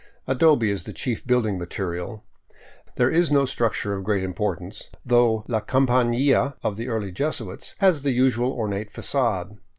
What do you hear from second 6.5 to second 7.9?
of the early Jesuits